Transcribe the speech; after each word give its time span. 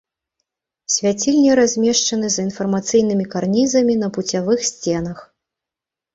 Свяцільні 0.93 1.51
размешчаны 1.59 2.27
за 2.37 2.39
інфармацыйнымі 2.47 3.25
карнізамі 3.35 3.93
на 4.07 4.11
пуцявых 4.19 4.59
сценах. 4.73 5.17